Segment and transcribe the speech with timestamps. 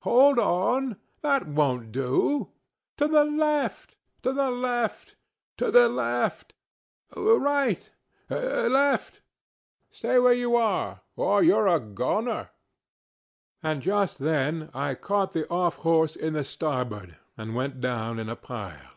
[0.00, 0.96] Hold on!
[1.22, 2.50] THAT wonŌĆÖt do!
[2.98, 3.96] ŌĆöto the left!
[4.24, 6.50] ŌĆöto the right!
[7.14, 7.88] ŌĆöto
[8.28, 9.20] the LEFTŌĆöright!
[9.92, 12.32] leftŌĆöriŌĆöStay where you ARE, or youŌĆÖre a goner!
[12.46, 12.50] ŌĆØ
[13.62, 18.28] And just then I caught the off horse in the starboard and went down in
[18.28, 18.90] a pile.